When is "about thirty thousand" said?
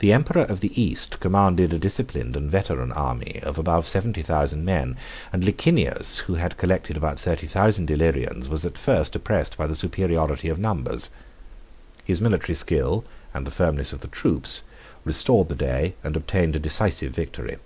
6.96-7.88